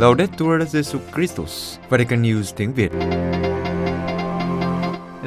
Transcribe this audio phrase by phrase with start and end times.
[0.00, 2.92] Laudetur Jesu Christus, Vatican News tiếng Việt.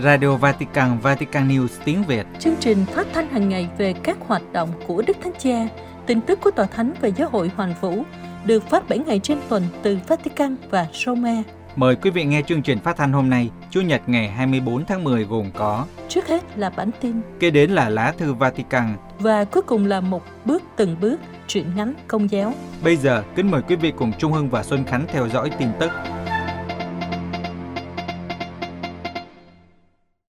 [0.04, 2.26] Radio Vatican, Vatican News tiếng Việt.
[2.39, 5.68] Chương trình phát thanh hàng ngày về các hoạt động của Đức Thánh Cha,
[6.05, 8.04] tin tức của Tòa Thánh và Giáo hội Hoàn Vũ
[8.46, 11.44] được phát 7 ngày trên tuần từ Vatican và Rome.
[11.76, 15.04] Mời quý vị nghe chương trình phát thanh hôm nay, Chủ nhật ngày 24 tháng
[15.04, 19.44] 10 gồm có Trước hết là bản tin Kế đến là lá thư Vatican và
[19.44, 22.54] cuối cùng là một bước từng bước truyện ngắn công giáo.
[22.84, 25.68] Bây giờ, kính mời quý vị cùng Trung Hưng và Xuân Khánh theo dõi tin
[25.80, 25.92] tức.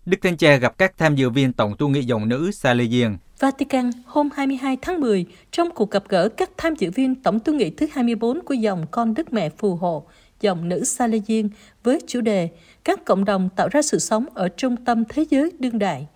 [0.06, 3.16] Đức Thánh Cha gặp các tham dự viên Tổng tu nghị dòng nữ Salesian.
[3.38, 7.52] Vatican hôm 22 tháng 10 trong cuộc gặp gỡ các tham dự viên Tổng tu
[7.52, 10.06] nghị thứ 24 của dòng con Đức Mẹ phù hộ,
[10.40, 11.48] dòng nữ Salesian
[11.82, 12.48] với chủ đề
[12.84, 16.06] Các cộng đồng tạo ra sự sống ở trung tâm thế giới đương đại.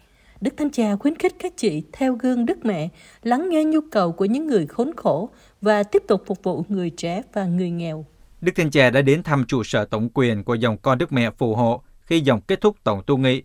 [0.41, 2.89] Đức Thánh Cha khuyến khích các chị theo gương Đức Mẹ,
[3.23, 6.91] lắng nghe nhu cầu của những người khốn khổ và tiếp tục phục vụ người
[6.91, 8.07] trẻ và người nghèo.
[8.41, 11.31] Đức Thánh Cha đã đến thăm trụ sở tổng quyền của dòng con Đức Mẹ
[11.31, 13.43] phù hộ khi dòng kết thúc tổng tu nghị.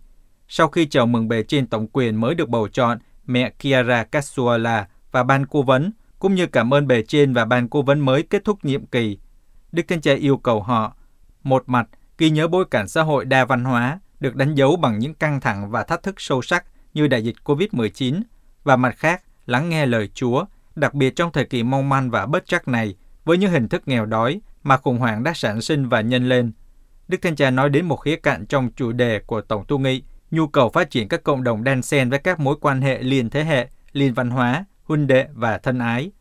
[0.48, 4.88] Sau khi chào mừng bề trên tổng quyền mới được bầu chọn, mẹ Chiara Casuala
[5.12, 8.23] và ban cố vấn, cũng như cảm ơn bề trên và ban cố vấn mới
[8.23, 9.18] kết thúc nhiệm kỳ.
[9.72, 10.96] Đức Thánh Cha yêu cầu họ,
[11.44, 15.00] một mặt, ghi nhớ bối cảnh xã hội đa văn hóa, được đánh dấu bằng
[15.00, 18.22] những căng thẳng và thách thức sâu sắc như đại dịch COVID-19,
[18.64, 22.26] và mặt khác, lắng nghe lời Chúa, đặc biệt trong thời kỳ mong manh và
[22.26, 25.90] bất trắc này, với những hình thức nghèo đói mà khủng hoảng đã sản sinh
[25.90, 26.52] và nhân lên.
[27.08, 30.04] Đức Thánh Cha nói đến một khía cạnh trong chủ đề của Tổng tu nghị,
[30.32, 33.30] nhu cầu phát triển các cộng đồng đan xen với các mối quan hệ liền
[33.30, 36.12] thế hệ, liền văn hóa, huynh đệ và thân ái.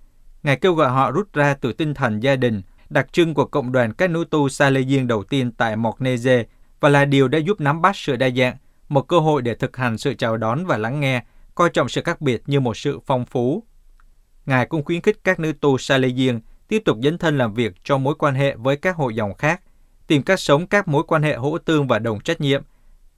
[0.43, 3.73] Ngài kêu gọi họ rút ra từ tinh thần gia đình, đặc trưng của cộng
[3.73, 6.45] đoàn các nữ tu sa-lê-giên đầu tiên tại Mornese
[6.81, 8.57] và là điều đã giúp nắm bắt sự đa dạng,
[8.93, 11.23] một cơ hội để thực hành sự chào đón và lắng nghe,
[11.55, 13.63] coi trọng sự khác biệt như một sự phong phú.
[14.47, 17.99] Ngài cũng khuyến khích các nữ tu Salesian tiếp tục dấn thân làm việc cho
[17.99, 19.63] mối quan hệ với các hội dòng khác,
[20.07, 22.63] tìm cách sống các mối quan hệ hỗ tương và đồng trách nhiệm.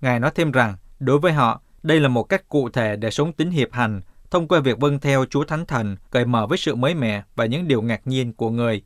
[0.01, 3.33] Ngài nói thêm rằng, đối với họ, đây là một cách cụ thể để sống
[3.33, 6.75] tính hiệp hành, thông qua việc vâng theo Chúa Thánh Thần, cởi mở với sự
[6.75, 8.83] mới mẻ và những điều ngạc nhiên của người.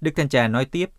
[0.00, 0.90] Đức Thánh Cha nói tiếp,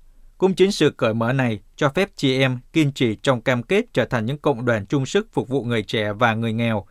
[0.42, 3.86] cũng chính sự cởi mở này cho phép chị em kiên trì trong cam kết
[3.94, 6.86] trở thành những cộng đoàn chung sức phục vụ người trẻ và người nghèo.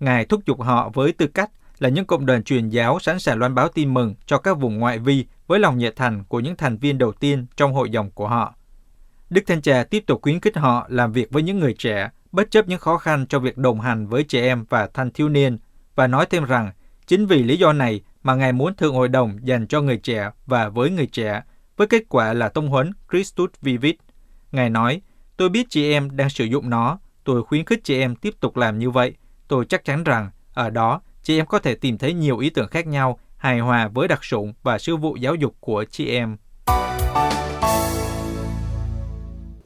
[0.00, 3.38] Ngài thúc giục họ với tư cách là những cộng đoàn truyền giáo sẵn sàng
[3.38, 6.56] loan báo tin mừng cho các vùng ngoại vi với lòng nhiệt thành của những
[6.56, 8.54] thành viên đầu tiên trong hội dòng của họ.
[9.30, 12.50] Đức Thanh Trà tiếp tục khuyến khích họ làm việc với những người trẻ, bất
[12.50, 15.58] chấp những khó khăn cho việc đồng hành với trẻ em và thanh thiếu niên,
[15.94, 16.72] và nói thêm rằng
[17.06, 20.30] chính vì lý do này mà Ngài muốn Thượng Hội đồng dành cho người trẻ
[20.46, 21.42] và với người trẻ,
[21.80, 23.96] với kết quả là tông huấn Christus Vivit.
[24.52, 25.00] Ngài nói,
[25.36, 28.56] tôi biết chị em đang sử dụng nó, tôi khuyến khích chị em tiếp tục
[28.56, 29.14] làm như vậy.
[29.48, 32.68] Tôi chắc chắn rằng ở đó chị em có thể tìm thấy nhiều ý tưởng
[32.68, 36.36] khác nhau, hài hòa với đặc dụng và sư vụ giáo dục của chị em.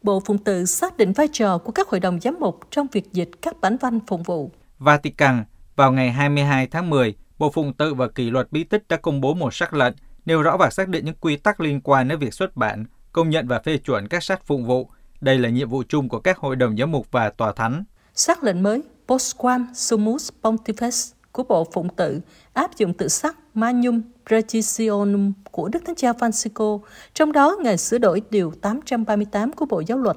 [0.03, 3.13] Bộ Phụng tự xác định vai trò của các hội đồng giám mục trong việc
[3.13, 4.51] dịch các bản văn phụng vụ.
[4.79, 5.45] Vatican,
[5.77, 9.21] vào ngày 22 tháng 10, Bộ Phụng tự và Kỷ luật bí tích đã công
[9.21, 9.95] bố một sắc lệnh
[10.27, 13.31] nêu rõ và xác định những quy tắc liên quan đến việc xuất bản, công
[13.31, 14.91] nhận và phê chuẩn các sách phụng vụ.
[15.21, 17.85] Đây là nhiệm vụ chung của các hội đồng giám mục và tòa thánh.
[18.15, 22.21] Sắc lệnh mới Postquam Sumus Pontifex của Bộ Phụng tự
[22.53, 26.81] áp dụng tự sắc Magnum Precisionum của Đức Thánh Cha Francisco,
[27.15, 30.17] trong đó Ngài sửa đổi điều 838 của Bộ Giáo luật.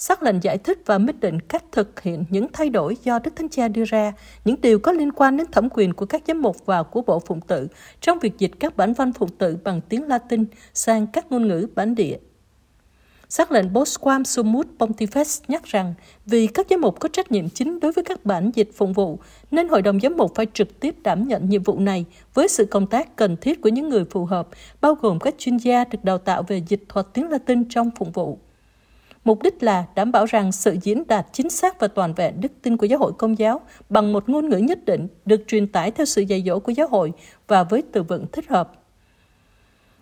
[0.00, 3.36] Sắc lệnh giải thích và minh định cách thực hiện những thay đổi do Đức
[3.36, 4.12] Thánh Cha đưa ra,
[4.44, 7.20] những điều có liên quan đến thẩm quyền của các giám mục và của Bộ
[7.20, 7.68] Phụng tự
[8.00, 10.44] trong việc dịch các bản văn phụng tự bằng tiếng Latin
[10.74, 12.18] sang các ngôn ngữ bản địa
[13.28, 15.94] Sắc lệnh Bosquam Sumut Pontifex nhắc rằng
[16.26, 19.18] vì các giám mục có trách nhiệm chính đối với các bản dịch phụng vụ,
[19.50, 22.04] nên Hội đồng giám mục phải trực tiếp đảm nhận nhiệm vụ này
[22.34, 24.48] với sự công tác cần thiết của những người phù hợp,
[24.80, 28.12] bao gồm các chuyên gia được đào tạo về dịch thuật tiếng Latin trong phụng
[28.12, 28.38] vụ.
[29.24, 32.52] Mục đích là đảm bảo rằng sự diễn đạt chính xác và toàn vẹn đức
[32.62, 35.90] tin của giáo hội công giáo bằng một ngôn ngữ nhất định được truyền tải
[35.90, 37.12] theo sự dạy dỗ của giáo hội
[37.46, 38.72] và với từ vựng thích hợp.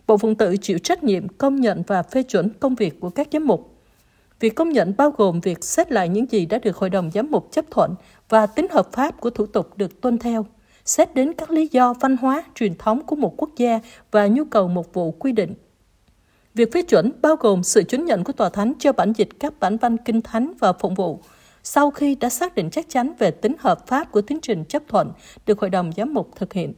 [0.07, 3.29] Bộ Phụng tự chịu trách nhiệm công nhận và phê chuẩn công việc của các
[3.33, 3.73] giám mục.
[4.41, 7.31] Việc công nhận bao gồm việc xét lại những gì đã được Hội đồng Giám
[7.31, 7.95] mục chấp thuận
[8.29, 10.47] và tính hợp pháp của thủ tục được tuân theo,
[10.85, 13.81] xét đến các lý do văn hóa, truyền thống của một quốc gia
[14.11, 15.55] và nhu cầu một vụ quy định.
[16.57, 19.61] Việc phê chuẩn bao gồm sự chứng nhận của Tòa Thánh cho bản dịch các
[19.61, 21.21] bản văn kinh thánh và phụng vụ,
[21.63, 24.83] sau khi đã xác định chắc chắn về tính hợp pháp của tiến trình chấp
[24.89, 25.13] thuận
[25.47, 26.75] được Hội đồng Giám mục thực hiện.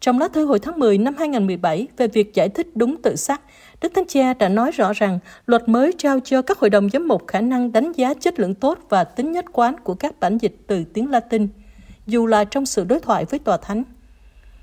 [0.00, 3.40] Trong lá thư hồi tháng 10 năm 2017 về việc giải thích đúng tự sắc,
[3.80, 7.08] Đức Thánh Cha đã nói rõ rằng luật mới trao cho các hội đồng giám
[7.08, 10.38] mục khả năng đánh giá chất lượng tốt và tính nhất quán của các bản
[10.38, 11.48] dịch từ tiếng Latin,
[12.06, 13.82] dù là trong sự đối thoại với tòa thánh.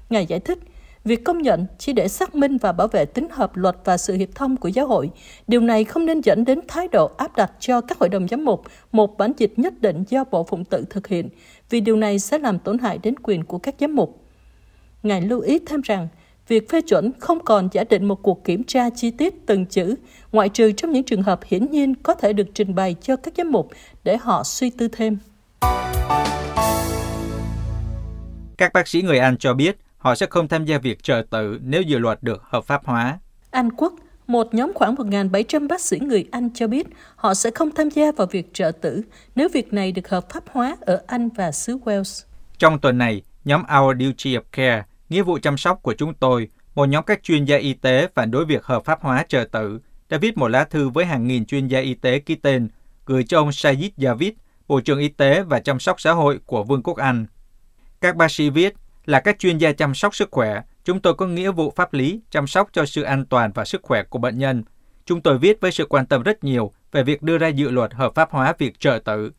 [0.09, 0.59] Ngài giải thích,
[1.07, 4.13] Việc công nhận chỉ để xác minh và bảo vệ tính hợp luật và sự
[4.13, 5.09] hiệp thông của giáo hội,
[5.47, 8.45] điều này không nên dẫn đến thái độ áp đặt cho các hội đồng giám
[8.45, 11.29] mục một bản dịch nhất định do Bộ Phụng tự thực hiện,
[11.69, 14.25] vì điều này sẽ làm tổn hại đến quyền của các giám mục.
[15.03, 16.07] Ngài lưu ý thêm rằng,
[16.47, 19.95] việc phê chuẩn không còn giả định một cuộc kiểm tra chi tiết từng chữ,
[20.31, 23.33] ngoại trừ trong những trường hợp hiển nhiên có thể được trình bày cho các
[23.37, 23.69] giám mục
[24.03, 25.17] để họ suy tư thêm.
[28.57, 31.59] Các bác sĩ người Anh cho biết họ sẽ không tham gia việc trợ tự
[31.63, 33.19] nếu dự luật được hợp pháp hóa.
[33.51, 33.93] Anh Quốc,
[34.27, 38.11] một nhóm khoảng 1.700 bác sĩ người Anh cho biết họ sẽ không tham gia
[38.11, 39.01] vào việc trợ tử
[39.35, 42.25] nếu việc này được hợp pháp hóa ở Anh và xứ Wales.
[42.57, 46.49] Trong tuần này, nhóm Our Duty of Care, nghĩa vụ chăm sóc của chúng tôi,
[46.75, 49.79] một nhóm các chuyên gia y tế phản đối việc hợp pháp hóa trợ tử,
[50.09, 52.69] đã viết một lá thư với hàng nghìn chuyên gia y tế ký tên,
[53.05, 54.31] gửi cho ông Sajid Javid,
[54.67, 57.25] Bộ trưởng Y tế và Chăm sóc Xã hội của Vương quốc Anh.
[58.01, 58.73] Các bác sĩ viết,
[59.07, 62.21] là các chuyên gia chăm sóc sức khỏe, chúng tôi có nghĩa vụ pháp lý
[62.31, 64.63] chăm sóc cho sự an toàn và sức khỏe của bệnh nhân.
[65.05, 67.93] Chúng tôi viết với sự quan tâm rất nhiều về việc đưa ra dự luật
[67.93, 69.31] hợp pháp hóa việc trợ tử.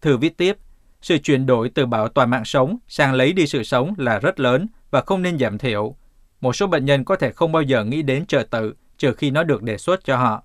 [0.00, 0.56] Thư viết tiếp,
[1.02, 4.40] sự chuyển đổi từ bảo toàn mạng sống sang lấy đi sự sống là rất
[4.40, 5.96] lớn và không nên giảm thiểu.
[6.40, 9.30] Một số bệnh nhân có thể không bao giờ nghĩ đến trợ tử trừ khi
[9.30, 10.42] nó được đề xuất cho họ.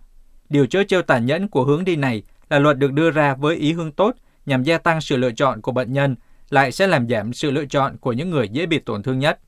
[0.49, 3.55] Điều chớ trêu tàn nhẫn của hướng đi này là luật được đưa ra với
[3.55, 4.15] ý hướng tốt
[4.45, 6.15] nhằm gia tăng sự lựa chọn của bệnh nhân
[6.49, 9.39] lại sẽ làm giảm sự lựa chọn của những người dễ bị tổn thương nhất.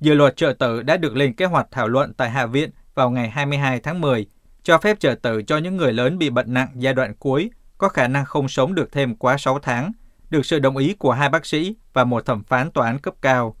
[0.00, 3.10] Dự luật trợ tử đã được lên kế hoạch thảo luận tại Hạ viện vào
[3.10, 4.26] ngày 22 tháng 10,
[4.62, 7.88] cho phép trợ tử cho những người lớn bị bệnh nặng giai đoạn cuối có
[7.88, 9.92] khả năng không sống được thêm quá 6 tháng,
[10.30, 13.14] được sự đồng ý của hai bác sĩ và một thẩm phán tòa án cấp
[13.22, 13.56] cao.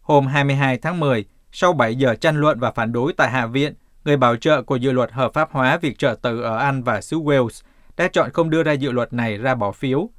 [0.00, 3.74] Hôm 22 tháng 10, sau 7 giờ tranh luận và phản đối tại Hạ viện,
[4.04, 7.00] người bảo trợ của dự luật hợp pháp hóa việc trợ tử ở Anh và
[7.00, 7.62] xứ Wales
[7.96, 10.10] đã chọn không đưa ra dự luật này ra bỏ phiếu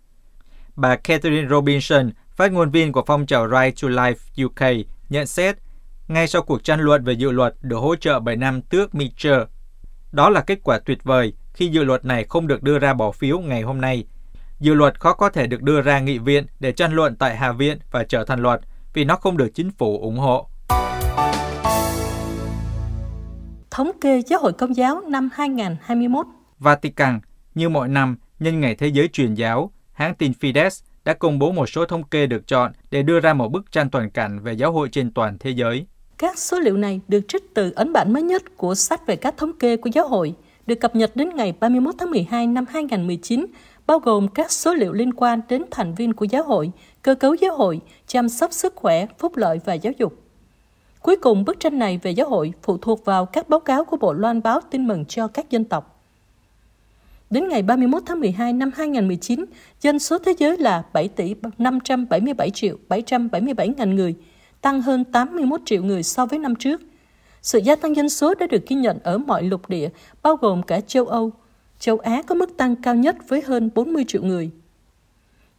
[0.77, 5.57] Bà Catherine Robinson, phát ngôn viên của phong trào Right to Life UK, nhận xét,
[6.07, 9.41] ngay sau cuộc tranh luận về dự luật được hỗ trợ bởi năm tước Mitchell.
[10.11, 13.11] Đó là kết quả tuyệt vời khi dự luật này không được đưa ra bỏ
[13.11, 14.05] phiếu ngày hôm nay.
[14.59, 17.51] Dự luật khó có thể được đưa ra nghị viện để tranh luận tại Hạ
[17.51, 18.61] viện và trở thành luật
[18.93, 20.49] vì nó không được chính phủ ủng hộ.
[23.71, 26.25] Thống kê Giáo hội Công giáo năm 2021
[26.59, 27.19] Vatican,
[27.55, 31.51] như mọi năm, nhân ngày Thế giới truyền giáo, hãng tin Fides đã công bố
[31.51, 34.53] một số thống kê được chọn để đưa ra một bức tranh toàn cảnh về
[34.53, 35.85] giáo hội trên toàn thế giới.
[36.17, 39.37] Các số liệu này được trích từ ấn bản mới nhất của sách về các
[39.37, 40.33] thống kê của giáo hội,
[40.67, 43.45] được cập nhật đến ngày 31 tháng 12 năm 2019,
[43.87, 46.71] bao gồm các số liệu liên quan đến thành viên của giáo hội,
[47.01, 50.13] cơ cấu giáo hội, chăm sóc sức khỏe, phúc lợi và giáo dục.
[51.01, 53.97] Cuối cùng, bức tranh này về giáo hội phụ thuộc vào các báo cáo của
[53.97, 55.96] Bộ Loan báo tin mừng cho các dân tộc.
[57.29, 59.45] Đến ngày 31 tháng 12 năm 2019,
[59.81, 64.15] dân số thế giới là 7 tỷ 577 triệu 777 ngàn người,
[64.61, 66.81] tăng hơn 81 triệu người so với năm trước.
[67.41, 69.89] Sự gia tăng dân số đã được ghi nhận ở mọi lục địa,
[70.23, 71.31] bao gồm cả châu Âu.
[71.79, 74.51] Châu Á có mức tăng cao nhất với hơn 40 triệu người.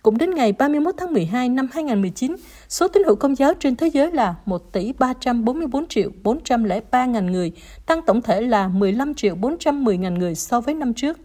[0.03, 2.37] Cũng đến ngày 31 tháng 12 năm 2019,
[2.69, 7.33] số tín hữu công giáo trên thế giới là 1 tỷ 344 triệu 403 ngàn
[7.33, 7.53] người,
[7.87, 11.19] tăng tổng thể là 15 triệu 410 ngàn người so với năm trước.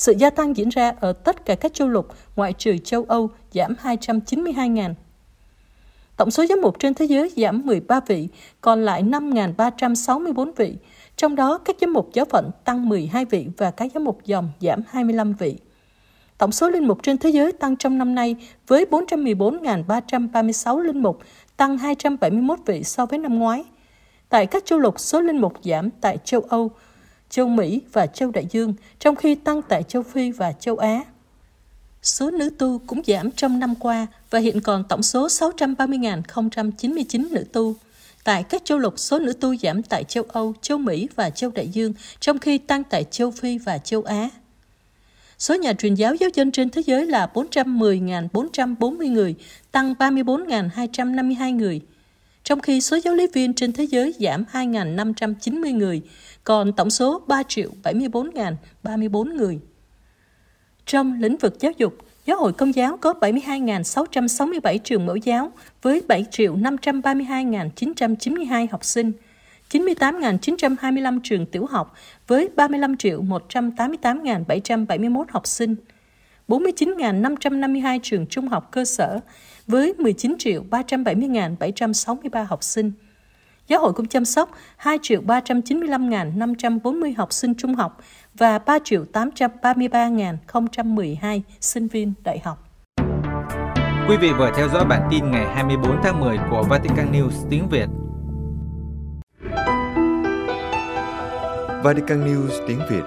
[0.00, 3.30] Sự gia tăng diễn ra ở tất cả các châu lục, ngoại trừ châu Âu,
[3.52, 4.94] giảm 292.000.
[6.16, 8.28] Tổng số giám mục trên thế giới giảm 13 vị,
[8.60, 10.76] còn lại 5.364 vị.
[11.16, 14.50] Trong đó, các giám mục giáo phận tăng 12 vị và các giám mục dòng
[14.60, 15.56] giảm 25 vị.
[16.38, 18.36] Tổng số linh mục trên thế giới tăng trong năm nay
[18.66, 21.18] với 414.336 linh mục,
[21.56, 23.64] tăng 271 vị so với năm ngoái.
[24.28, 26.70] Tại các châu lục, số linh mục giảm tại châu Âu
[27.30, 31.04] châu Mỹ và châu Đại Dương, trong khi tăng tại châu Phi và châu Á.
[32.02, 37.44] Số nữ tu cũng giảm trong năm qua và hiện còn tổng số 630.099 nữ
[37.52, 37.74] tu.
[38.24, 41.50] Tại các châu lục, số nữ tu giảm tại châu Âu, châu Mỹ và châu
[41.50, 44.28] Đại Dương, trong khi tăng tại châu Phi và châu Á.
[45.38, 49.34] Số nhà truyền giáo giáo dân trên thế giới là 410.440 người,
[49.72, 51.80] tăng 34.252 người.
[52.44, 56.02] Trong khi số giáo lý viên trên thế giới giảm 2.590 người,
[56.44, 59.58] còn tổng số 3 triệu 74.034 người.
[60.86, 61.94] Trong lĩnh vực giáo dục,
[62.30, 69.12] Giáo hội Công giáo có 72.667 trường mẫu giáo với 7 triệu 532.992 học sinh,
[69.70, 71.94] 98.925 trường tiểu học
[72.26, 75.76] với 35 triệu 188.771 học sinh,
[76.48, 79.20] 49.552 trường trung học cơ sở
[79.70, 82.92] với 19 triệu 370.763 học sinh.
[83.68, 88.00] Giáo hội cũng chăm sóc 2 triệu 395.540 học sinh trung học
[88.34, 92.66] và 3 triệu 833.012 sinh viên đại học.
[94.08, 97.68] Quý vị vừa theo dõi bản tin ngày 24 tháng 10 của Vatican News tiếng
[97.68, 97.86] Việt.
[101.82, 103.02] Vatican News tiếng Việt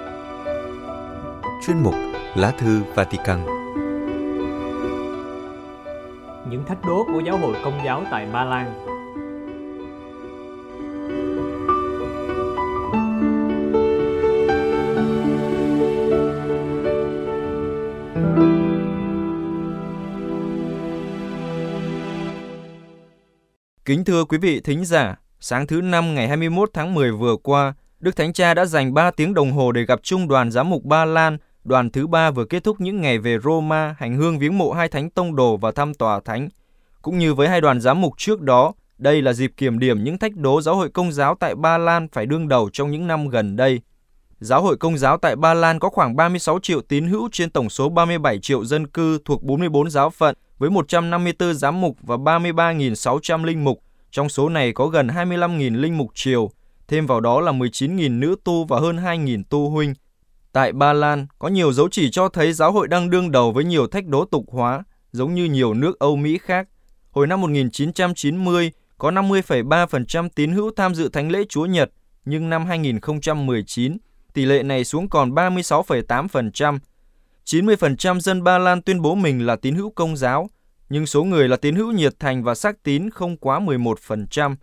[1.66, 1.96] Chuyên mục
[2.36, 3.63] Lá thư Vatican
[6.50, 8.74] những thách đố của giáo hội công giáo tại Ba Lan
[23.86, 27.74] Kính thưa quý vị thính giả, sáng thứ Năm ngày 21 tháng 10 vừa qua,
[28.00, 30.84] Đức Thánh Cha đã dành 3 tiếng đồng hồ để gặp Trung đoàn giám mục
[30.84, 31.38] Ba Lan.
[31.64, 34.88] Đoàn thứ ba vừa kết thúc những ngày về Roma, hành hương viếng mộ hai
[34.88, 36.50] thánh tông đồ và thăm tòa thánh.
[37.02, 40.18] Cũng như với hai đoàn giám mục trước đó, đây là dịp kiểm điểm những
[40.18, 43.28] thách đố giáo hội công giáo tại Ba Lan phải đương đầu trong những năm
[43.28, 43.82] gần đây.
[44.40, 47.70] Giáo hội công giáo tại Ba Lan có khoảng 36 triệu tín hữu trên tổng
[47.70, 53.44] số 37 triệu dân cư thuộc 44 giáo phận với 154 giám mục và 33.600
[53.44, 53.84] linh mục.
[54.12, 56.50] Trong số này có gần 25.000 linh mục triều,
[56.88, 59.94] thêm vào đó là 19.000 nữ tu và hơn 2.000 tu huynh.
[60.54, 63.64] Tại Ba Lan, có nhiều dấu chỉ cho thấy giáo hội đang đương đầu với
[63.64, 66.68] nhiều thách đố tục hóa, giống như nhiều nước Âu Mỹ khác.
[67.12, 71.92] Hồi năm 1990, có 50,3% tín hữu tham dự thánh lễ Chúa Nhật,
[72.26, 73.98] nhưng năm 2019,
[74.34, 76.80] tỷ lệ này xuống còn 36,8%.
[77.46, 80.50] 90% dân Ba Lan tuyên bố mình là tín hữu công giáo,
[80.90, 84.56] nhưng số người là tín hữu nhiệt thành và xác tín không quá 11%.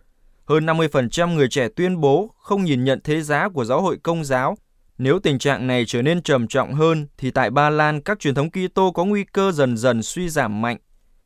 [0.45, 4.23] Hơn 50% người trẻ tuyên bố không nhìn nhận thế giá của giáo hội công
[4.23, 4.57] giáo.
[5.03, 8.35] Nếu tình trạng này trở nên trầm trọng hơn, thì tại Ba Lan các truyền
[8.35, 10.77] thống Kitô có nguy cơ dần dần suy giảm mạnh.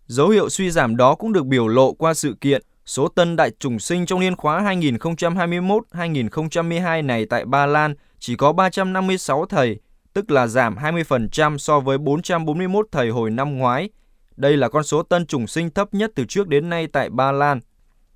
[0.06, 3.52] Dấu hiệu suy giảm đó cũng được biểu lộ qua sự kiện số tân đại
[3.60, 9.80] trùng sinh trong niên khóa 2021-2022 này tại Ba Lan chỉ có 356 thầy,
[10.14, 13.90] tức là giảm 20% so với 441 thầy hồi năm ngoái.
[14.38, 17.32] Đây là con số tân trùng sinh thấp nhất từ trước đến nay tại Ba
[17.32, 17.60] Lan.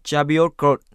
[0.04, 0.52] Chabiot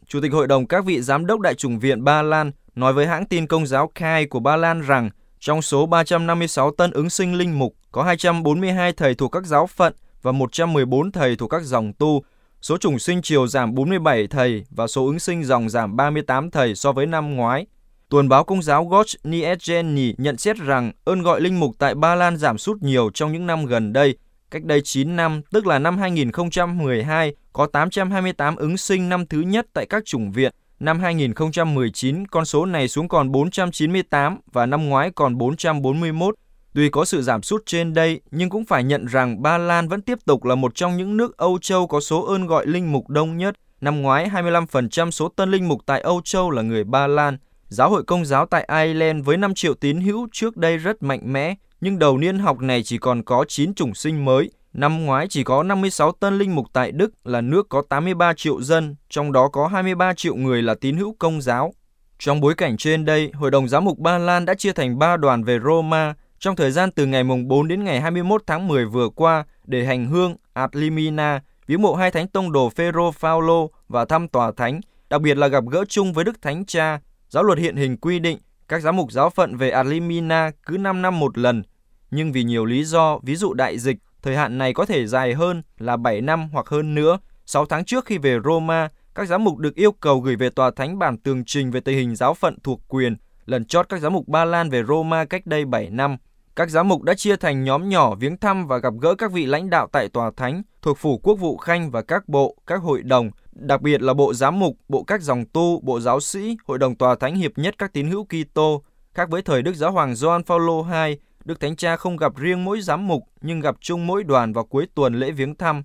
[0.06, 3.07] Chủ tịch Hội đồng các vị giám đốc Đại trùng viện Ba Lan, nói với
[3.07, 7.35] hãng tin công giáo Kai của Ba Lan rằng trong số 356 tân ứng sinh
[7.35, 11.93] linh mục, có 242 thầy thuộc các giáo phận và 114 thầy thuộc các dòng
[11.93, 12.23] tu.
[12.62, 16.75] Số chủng sinh chiều giảm 47 thầy và số ứng sinh dòng giảm 38 thầy
[16.75, 17.66] so với năm ngoái.
[18.09, 22.14] Tuần báo Công giáo Gotch Niedzheny nhận xét rằng ơn gọi linh mục tại Ba
[22.14, 24.16] Lan giảm sút nhiều trong những năm gần đây.
[24.50, 29.66] Cách đây 9 năm, tức là năm 2012, có 828 ứng sinh năm thứ nhất
[29.73, 30.54] tại các chủng viện.
[30.85, 36.35] Năm 2019, con số này xuống còn 498 và năm ngoái còn 441.
[36.75, 40.03] Tuy có sự giảm sút trên đây, nhưng cũng phải nhận rằng Ba Lan vẫn
[40.03, 43.09] tiếp tục là một trong những nước Âu Châu có số ơn gọi linh mục
[43.09, 43.55] đông nhất.
[43.81, 47.38] Năm ngoái, 25% số tân linh mục tại Âu Châu là người Ba Lan.
[47.69, 51.33] Giáo hội công giáo tại Ireland với 5 triệu tín hữu trước đây rất mạnh
[51.33, 54.50] mẽ, nhưng đầu niên học này chỉ còn có 9 chủng sinh mới.
[54.75, 58.62] Năm ngoái chỉ có 56 tân linh mục tại Đức là nước có 83 triệu
[58.62, 61.73] dân, trong đó có 23 triệu người là tín hữu công giáo.
[62.19, 65.16] Trong bối cảnh trên đây, Hội đồng Giám mục Ba Lan đã chia thành 3
[65.16, 68.85] đoàn về Roma trong thời gian từ ngày mùng 4 đến ngày 21 tháng 10
[68.85, 73.71] vừa qua để hành hương Ad Limina, viếng mộ hai thánh tông đồ Phêrô Phaolô
[73.88, 77.00] và thăm tòa thánh, đặc biệt là gặp gỡ chung với Đức Thánh Cha.
[77.28, 78.38] Giáo luật hiện hình quy định
[78.69, 81.62] các giám mục giáo phận về Ad Limina cứ 5 năm một lần,
[82.11, 85.35] nhưng vì nhiều lý do, ví dụ đại dịch, thời hạn này có thể dài
[85.35, 87.19] hơn là 7 năm hoặc hơn nữa.
[87.47, 90.71] 6 tháng trước khi về Roma, các giám mục được yêu cầu gửi về tòa
[90.71, 93.16] thánh bản tường trình về tình hình giáo phận thuộc quyền.
[93.47, 96.16] Lần chót các giám mục Ba Lan về Roma cách đây 7 năm.
[96.57, 99.47] Các giám mục đã chia thành nhóm nhỏ viếng thăm và gặp gỡ các vị
[99.47, 103.02] lãnh đạo tại tòa thánh, thuộc phủ quốc vụ khanh và các bộ, các hội
[103.02, 106.78] đồng, đặc biệt là bộ giám mục, bộ các dòng tu, bộ giáo sĩ, hội
[106.78, 108.83] đồng tòa thánh hiệp nhất các tín hữu Kitô.
[109.14, 112.65] Khác với thời Đức Giáo Hoàng Gioan Phaolô II, Đức Thánh Cha không gặp riêng
[112.65, 115.83] mỗi giám mục nhưng gặp chung mỗi đoàn vào cuối tuần lễ viếng thăm.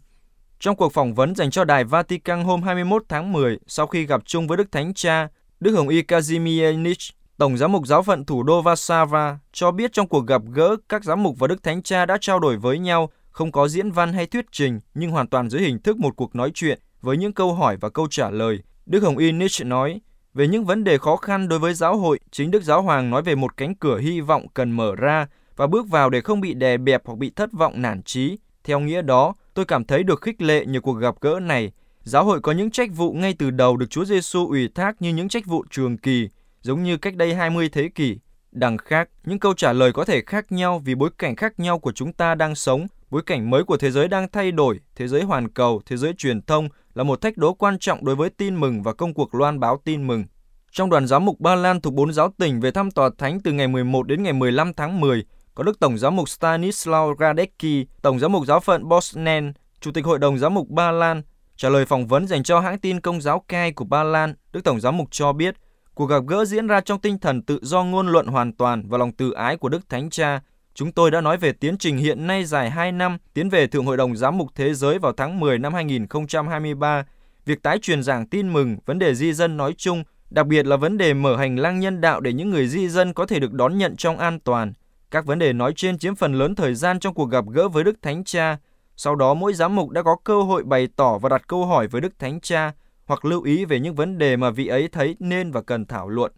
[0.60, 4.22] Trong cuộc phỏng vấn dành cho Đài Vatican hôm 21 tháng 10, sau khi gặp
[4.26, 5.28] chung với Đức Thánh Cha,
[5.60, 10.08] Đức Hồng Y Kazimianich, Tổng giám mục giáo phận thủ đô Varsava, cho biết trong
[10.08, 13.10] cuộc gặp gỡ, các giám mục và Đức Thánh Cha đã trao đổi với nhau,
[13.32, 16.36] không có diễn văn hay thuyết trình, nhưng hoàn toàn dưới hình thức một cuộc
[16.36, 18.60] nói chuyện với những câu hỏi và câu trả lời.
[18.86, 20.02] Đức Hồng Y Nietzsche nói,
[20.34, 23.22] về những vấn đề khó khăn đối với giáo hội, chính Đức Giáo Hoàng nói
[23.22, 25.28] về một cánh cửa hy vọng cần mở ra
[25.60, 28.38] và bước vào để không bị đè bẹp hoặc bị thất vọng nản trí.
[28.64, 31.72] Theo nghĩa đó, tôi cảm thấy được khích lệ nhờ cuộc gặp gỡ này.
[32.04, 35.14] Giáo hội có những trách vụ ngay từ đầu được Chúa Giêsu ủy thác như
[35.14, 36.30] những trách vụ trường kỳ,
[36.62, 38.20] giống như cách đây 20 thế kỷ.
[38.52, 41.80] Đằng khác, những câu trả lời có thể khác nhau vì bối cảnh khác nhau
[41.80, 45.08] của chúng ta đang sống, bối cảnh mới của thế giới đang thay đổi, thế
[45.08, 48.30] giới hoàn cầu, thế giới truyền thông là một thách đố quan trọng đối với
[48.30, 50.24] tin mừng và công cuộc loan báo tin mừng.
[50.72, 53.52] Trong đoàn giám mục Ba Lan thuộc bốn giáo tỉnh về thăm tòa thánh từ
[53.52, 55.26] ngày 11 đến ngày 15 tháng 10,
[55.60, 60.06] có Đức Tổng giám mục Stanislaw Radecki, Tổng giám mục giáo phận Bosnen, Chủ tịch
[60.06, 61.22] Hội đồng giám mục Ba Lan,
[61.56, 64.64] trả lời phỏng vấn dành cho hãng tin công giáo Kai của Ba Lan, Đức
[64.64, 65.56] Tổng giám mục cho biết
[65.94, 68.98] Cuộc gặp gỡ diễn ra trong tinh thần tự do ngôn luận hoàn toàn và
[68.98, 70.42] lòng từ ái của Đức Thánh Cha.
[70.74, 73.86] Chúng tôi đã nói về tiến trình hiện nay dài 2 năm tiến về Thượng
[73.86, 77.06] Hội đồng Giám mục Thế giới vào tháng 10 năm 2023,
[77.46, 80.76] việc tái truyền giảng tin mừng, vấn đề di dân nói chung, đặc biệt là
[80.76, 83.54] vấn đề mở hành lang nhân đạo để những người di dân có thể được
[83.54, 84.74] đón nhận trong an toàn.
[85.12, 87.84] Các vấn đề nói trên chiếm phần lớn thời gian trong cuộc gặp gỡ với
[87.84, 88.58] Đức Thánh Cha.
[88.98, 91.88] Sau đó mỗi giám mục đã có cơ hội bày tỏ và đặt câu hỏi
[91.88, 92.72] với Đức Thánh Cha
[93.06, 96.10] hoặc lưu ý về những vấn đề mà vị ấy thấy nên và cần thảo
[96.10, 96.32] luận.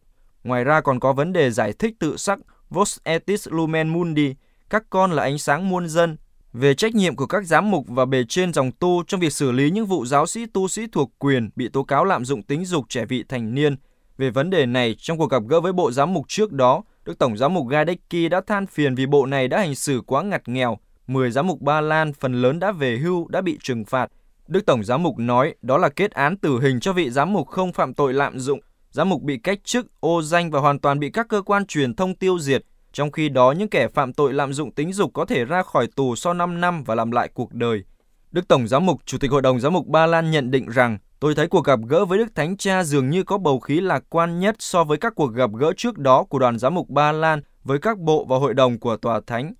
[0.43, 4.35] Ngoài ra còn có vấn đề giải thích tự sắc Vos Etis Lumen Mundi,
[4.69, 6.17] các con là ánh sáng muôn dân,
[6.53, 9.51] về trách nhiệm của các giám mục và bề trên dòng tu trong việc xử
[9.51, 12.65] lý những vụ giáo sĩ tu sĩ thuộc quyền bị tố cáo lạm dụng tính
[12.65, 13.75] dục trẻ vị thành niên.
[14.17, 17.19] Về vấn đề này, trong cuộc gặp gỡ với bộ giám mục trước đó, Đức
[17.19, 20.47] Tổng giám mục Gadecki đã than phiền vì bộ này đã hành xử quá ngặt
[20.47, 20.77] nghèo.
[21.07, 24.11] Mười giám mục Ba Lan phần lớn đã về hưu, đã bị trừng phạt.
[24.47, 27.47] Đức Tổng giám mục nói đó là kết án tử hình cho vị giám mục
[27.47, 28.59] không phạm tội lạm dụng.
[28.91, 31.95] Giám mục bị cách chức, ô danh và hoàn toàn bị các cơ quan truyền
[31.95, 32.63] thông tiêu diệt.
[32.93, 35.87] Trong khi đó, những kẻ phạm tội lạm dụng tính dục có thể ra khỏi
[35.95, 37.83] tù sau 5 năm và làm lại cuộc đời.
[38.31, 40.97] Đức Tổng Giám mục, Chủ tịch Hội đồng Giám mục Ba Lan nhận định rằng,
[41.21, 44.03] tôi thấy cuộc gặp gỡ với Đức Thánh Cha dường như có bầu khí lạc
[44.09, 47.11] quan nhất so với các cuộc gặp gỡ trước đó của đoàn giám mục Ba
[47.11, 49.53] Lan với các bộ và hội đồng của Tòa Thánh.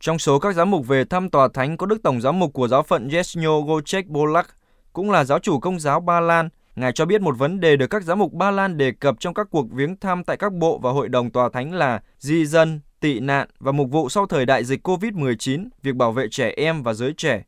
[0.00, 2.68] Trong số các giám mục về thăm Tòa Thánh có Đức Tổng Giám mục của
[2.68, 4.56] giáo phận Jesnyo Gocek Bolak,
[4.92, 6.48] cũng là giáo chủ công giáo Ba Lan.
[6.76, 9.34] Ngài cho biết một vấn đề được các giám mục Ba Lan đề cập trong
[9.34, 12.80] các cuộc viếng thăm tại các bộ và hội đồng Tòa Thánh là di dân,
[13.00, 16.82] tị nạn và mục vụ sau thời đại dịch COVID-19, việc bảo vệ trẻ em
[16.82, 17.42] và giới trẻ.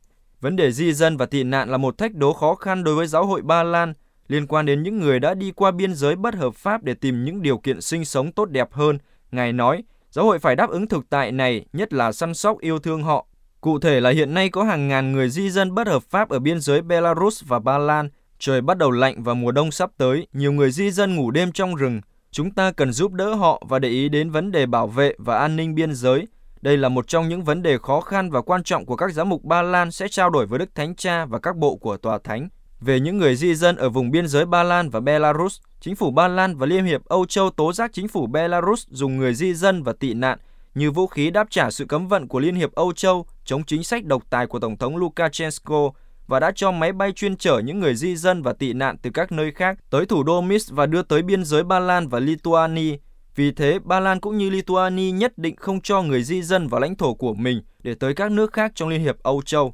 [0.45, 3.07] Vấn đề di dân và tị nạn là một thách đố khó khăn đối với
[3.07, 3.93] giáo hội Ba Lan
[4.27, 7.25] liên quan đến những người đã đi qua biên giới bất hợp pháp để tìm
[7.25, 8.97] những điều kiện sinh sống tốt đẹp hơn.
[9.31, 12.79] Ngài nói, giáo hội phải đáp ứng thực tại này, nhất là săn sóc yêu
[12.79, 13.27] thương họ.
[13.61, 16.39] Cụ thể là hiện nay có hàng ngàn người di dân bất hợp pháp ở
[16.39, 18.09] biên giới Belarus và Ba Lan.
[18.39, 21.51] Trời bắt đầu lạnh và mùa đông sắp tới, nhiều người di dân ngủ đêm
[21.51, 24.87] trong rừng, Chúng ta cần giúp đỡ họ và để ý đến vấn đề bảo
[24.87, 26.27] vệ và an ninh biên giới.
[26.65, 29.29] Đây là một trong những vấn đề khó khăn và quan trọng của các giám
[29.29, 32.19] mục Ba Lan sẽ trao đổi với Đức Thánh Cha và các bộ của Tòa
[32.23, 32.49] Thánh.
[32.79, 36.11] Về những người di dân ở vùng biên giới Ba Lan và Belarus, chính phủ
[36.11, 39.53] Ba Lan và Liên hiệp Âu Châu tố giác chính phủ Belarus dùng người di
[39.53, 40.39] dân và tị nạn
[40.75, 43.83] như vũ khí đáp trả sự cấm vận của Liên hiệp Âu Châu chống chính
[43.83, 45.91] sách độc tài của Tổng thống Lukashenko
[46.27, 49.09] và đã cho máy bay chuyên chở những người di dân và tị nạn từ
[49.13, 52.19] các nơi khác tới thủ đô Minsk và đưa tới biên giới Ba Lan và
[52.19, 52.97] Lithuania.
[53.35, 56.81] Vì thế, Ba Lan cũng như Lithuania nhất định không cho người di dân vào
[56.81, 59.73] lãnh thổ của mình để tới các nước khác trong Liên hiệp Âu Châu.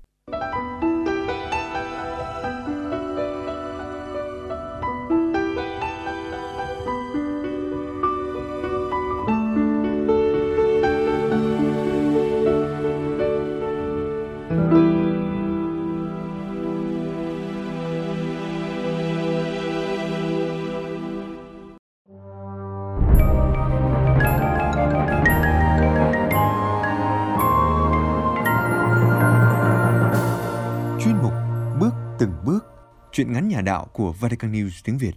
[33.61, 35.13] Nhà đạo của Vatican News tiếng Việt.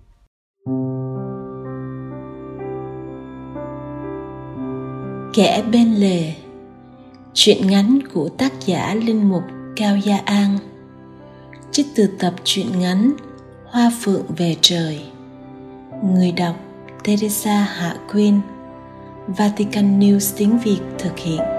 [5.34, 6.34] Kẻ bên lề.
[7.34, 9.42] Chuyện ngắn của tác giả Linh Mục
[9.76, 10.58] Cao Gia An.
[11.70, 13.12] Trích từ tập truyện ngắn
[13.66, 15.02] Hoa Phượng về trời.
[16.04, 16.56] Người đọc
[17.04, 18.40] Teresa Hạ Quyên.
[19.26, 21.53] Vatican News tiếng Việt thực hiện.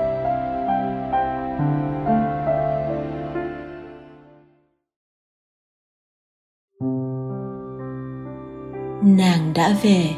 [9.66, 10.10] Đã về.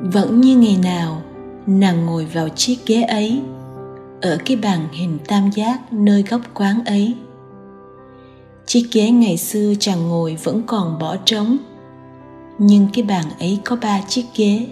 [0.00, 1.22] Vẫn như ngày nào,
[1.66, 3.42] nàng ngồi vào chiếc ghế ấy,
[4.22, 7.14] ở cái bàn hình tam giác nơi góc quán ấy.
[8.66, 11.56] Chiếc ghế ngày xưa chàng ngồi vẫn còn bỏ trống,
[12.58, 14.66] nhưng cái bàn ấy có ba chiếc ghế.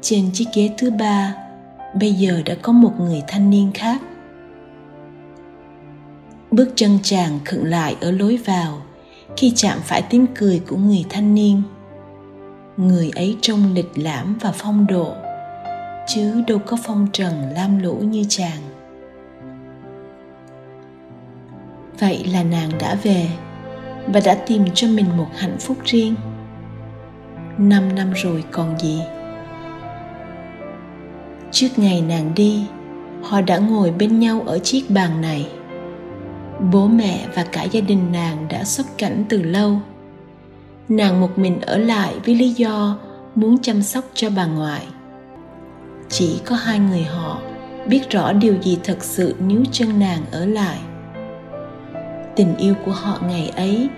[0.00, 1.34] Trên chiếc ghế thứ ba,
[2.00, 4.02] bây giờ đã có một người thanh niên khác.
[6.50, 8.82] Bước chân chàng khựng lại ở lối vào,
[9.36, 11.62] khi chạm phải tiếng cười của người thanh niên
[12.78, 15.14] người ấy trông lịch lãm và phong độ.
[16.06, 18.60] Chứ đâu có phong trần lam lũ như chàng.
[21.98, 23.28] Vậy là nàng đã về
[24.06, 26.14] và đã tìm cho mình một hạnh phúc riêng.
[27.58, 29.00] Năm năm rồi còn gì?
[31.50, 32.66] Trước ngày nàng đi,
[33.22, 35.48] họ đã ngồi bên nhau ở chiếc bàn này.
[36.72, 39.80] Bố mẹ và cả gia đình nàng đã xuất cảnh từ lâu
[40.88, 42.98] nàng một mình ở lại với lý do
[43.34, 44.86] muốn chăm sóc cho bà ngoại.
[46.08, 47.40] Chỉ có hai người họ
[47.86, 50.78] biết rõ điều gì thật sự nếu chân nàng ở lại.
[52.36, 53.88] Tình yêu của họ ngày ấy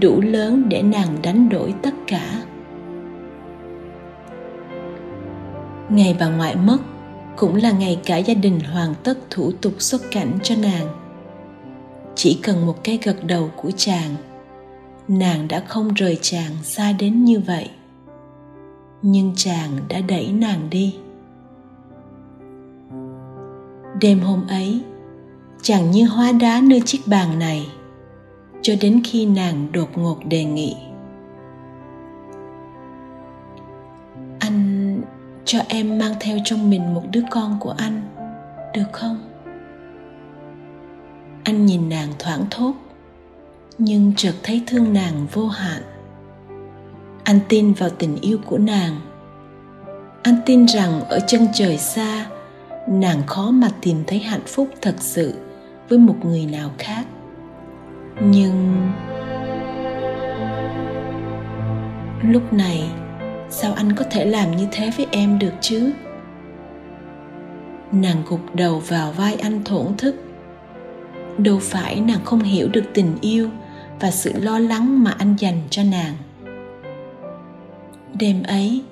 [0.00, 2.42] đủ lớn để nàng đánh đổi tất cả.
[5.88, 6.78] Ngày bà ngoại mất
[7.36, 10.86] cũng là ngày cả gia đình hoàn tất thủ tục xuất cảnh cho nàng.
[12.14, 14.14] Chỉ cần một cái gật đầu của chàng
[15.10, 17.70] nàng đã không rời chàng xa đến như vậy.
[19.02, 20.96] Nhưng chàng đã đẩy nàng đi.
[24.00, 24.80] Đêm hôm ấy,
[25.62, 27.66] chàng như hóa đá nơi chiếc bàn này,
[28.62, 30.76] cho đến khi nàng đột ngột đề nghị.
[34.38, 35.00] Anh
[35.44, 38.02] cho em mang theo trong mình một đứa con của anh,
[38.74, 39.18] được không?
[41.44, 42.72] Anh nhìn nàng thoảng thốt
[43.82, 45.82] nhưng chợt thấy thương nàng vô hạn.
[47.24, 49.00] Anh tin vào tình yêu của nàng.
[50.22, 52.26] Anh tin rằng ở chân trời xa,
[52.88, 55.34] nàng khó mà tìm thấy hạnh phúc thật sự
[55.88, 57.04] với một người nào khác.
[58.20, 58.88] Nhưng
[62.22, 62.90] lúc này,
[63.50, 65.92] sao anh có thể làm như thế với em được chứ?
[67.92, 70.14] Nàng gục đầu vào vai anh thổn thức.
[71.38, 73.50] Đâu phải nàng không hiểu được tình yêu
[74.00, 76.14] và sự lo lắng mà anh dành cho nàng.
[78.14, 78.84] Đêm ấy,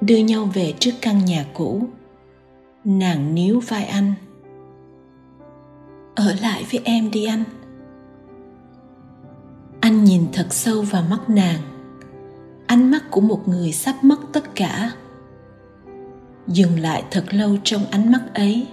[0.00, 1.82] đưa nhau về trước căn nhà cũ.
[2.84, 4.14] Nàng níu vai anh.
[6.14, 7.44] Ở lại với em đi anh.
[9.80, 11.60] Anh nhìn thật sâu vào mắt nàng.
[12.66, 14.92] Ánh mắt của một người sắp mất tất cả.
[16.46, 18.66] Dừng lại thật lâu trong ánh mắt ấy.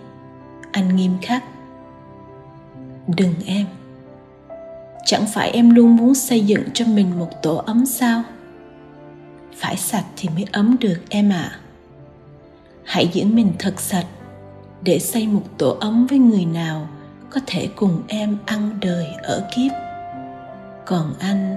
[0.72, 1.44] Anh nghiêm khắc.
[3.08, 3.66] Đừng em
[5.06, 8.24] chẳng phải em luôn muốn xây dựng cho mình một tổ ấm sao?
[9.56, 11.52] Phải sạch thì mới ấm được em ạ.
[11.54, 11.60] À.
[12.84, 14.06] hãy giữ mình thật sạch
[14.84, 16.88] để xây một tổ ấm với người nào
[17.30, 19.72] có thể cùng em ăn đời ở kiếp.
[20.86, 21.56] Còn anh?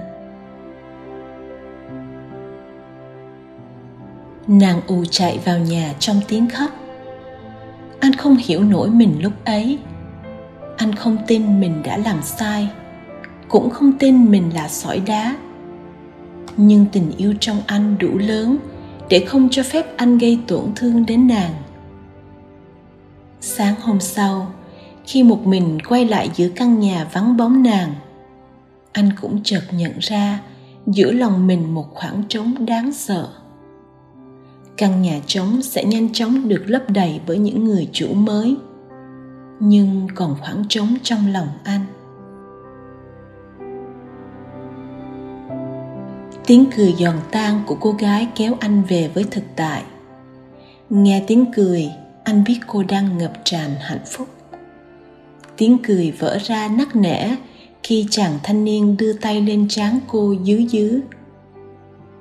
[4.47, 6.69] Nàng ù chạy vào nhà trong tiếng khóc.
[7.99, 9.79] Anh không hiểu nổi mình lúc ấy.
[10.77, 12.69] Anh không tin mình đã làm sai
[13.49, 15.35] cũng không tin mình là sỏi đá.
[16.57, 18.57] Nhưng tình yêu trong anh đủ lớn
[19.09, 21.53] để không cho phép anh gây tổn thương đến nàng.
[23.41, 24.53] Sáng hôm sau,
[25.05, 27.93] khi một mình quay lại giữa căn nhà vắng bóng nàng,
[28.91, 30.39] anh cũng chợt nhận ra
[30.87, 33.27] giữa lòng mình một khoảng trống đáng sợ.
[34.77, 38.55] Căn nhà trống sẽ nhanh chóng được lấp đầy bởi những người chủ mới,
[39.59, 41.85] nhưng còn khoảng trống trong lòng anh.
[46.45, 49.83] Tiếng cười giòn tan của cô gái kéo anh về với thực tại.
[50.89, 51.89] Nghe tiếng cười,
[52.23, 54.27] anh biết cô đang ngập tràn hạnh phúc.
[55.57, 57.35] Tiếng cười vỡ ra nắc nẻ
[57.83, 60.99] khi chàng thanh niên đưa tay lên trán cô dứ dứ.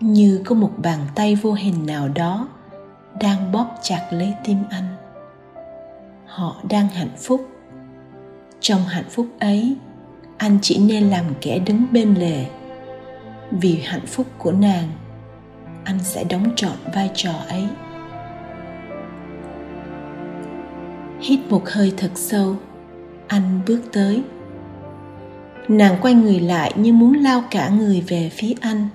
[0.01, 2.49] Như có một bàn tay vô hình nào đó
[3.21, 4.97] đang bóp chặt lấy tim anh.
[6.27, 7.49] Họ đang hạnh phúc.
[8.61, 9.77] Trong hạnh phúc ấy,
[10.37, 12.45] anh chỉ nên làm kẻ đứng bên lề
[13.61, 14.89] vì hạnh phúc của nàng,
[15.85, 17.67] anh sẽ đóng trọn vai trò ấy.
[21.21, 22.57] Hít một hơi thật sâu,
[23.27, 24.23] anh bước tới.
[25.69, 28.89] Nàng quay người lại như muốn lao cả người về phía anh.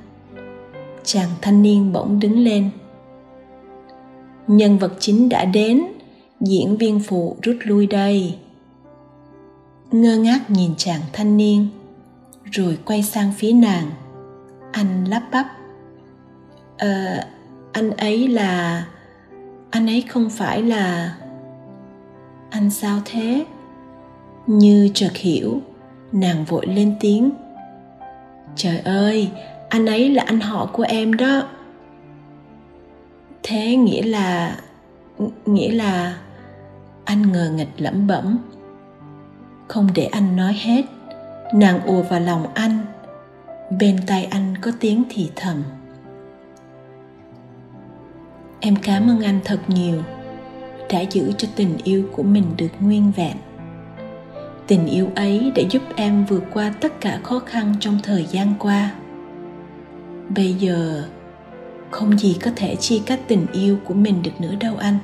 [1.04, 2.69] Chàng thanh niên bỗng đứng lên.
[4.48, 5.82] Nhân vật chính đã đến,
[6.41, 8.36] diễn viên phụ rút lui đây.
[9.91, 11.67] Ngơ ngác nhìn chàng thanh niên,
[12.52, 13.91] rồi quay sang phía nàng
[14.71, 15.45] anh lắp bắp.
[16.77, 17.23] Ờ
[17.71, 18.86] anh ấy là,
[19.71, 21.15] anh ấy không phải là,
[22.49, 23.45] anh sao thế?
[24.47, 25.62] Như chợt hiểu,
[26.12, 27.32] nàng vội lên tiếng.
[28.55, 29.32] Trời ơi,
[29.69, 31.43] anh ấy là anh họ của em đó.
[33.43, 34.60] Thế nghĩa là
[35.45, 36.17] nghĩa là
[37.05, 38.38] anh ngờ nghịch lẩm bẩm.
[39.67, 40.86] Không để anh nói hết,
[41.53, 42.79] nàng ùa vào lòng anh
[43.69, 45.63] bên tai anh có tiếng thì thầm.
[48.60, 50.01] Em cảm ơn anh thật nhiều,
[50.89, 53.38] đã giữ cho tình yêu của mình được nguyên vẹn.
[54.67, 58.53] Tình yêu ấy đã giúp em vượt qua tất cả khó khăn trong thời gian
[58.60, 58.91] qua.
[60.36, 61.03] Bây giờ,
[61.91, 64.97] không gì có thể chia cắt tình yêu của mình được nữa đâu anh.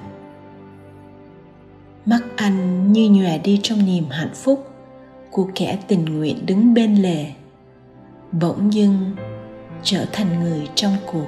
[2.06, 4.68] Mắt anh như nhòe đi trong niềm hạnh phúc
[5.32, 7.26] của kẻ tình nguyện đứng bên lề
[8.40, 9.16] bỗng dưng
[9.84, 11.28] trở thành người trong cuộc.